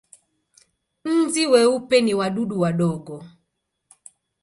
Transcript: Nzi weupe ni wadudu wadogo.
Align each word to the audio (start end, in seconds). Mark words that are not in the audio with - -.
Nzi 1.17 1.43
weupe 1.51 1.97
ni 2.01 2.13
wadudu 2.19 2.55
wadogo. 2.63 3.15